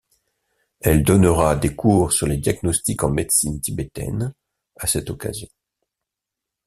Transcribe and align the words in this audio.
Elle 0.79 1.03
donnera 1.03 1.55
des 1.55 1.75
cours 1.75 2.11
sur 2.11 2.25
les 2.25 2.37
diagnostics 2.37 3.03
en 3.03 3.11
médecine 3.11 3.61
tibétaine 3.61 4.33
à 4.79 4.87
cette 4.87 5.11
occasion. 5.11 5.47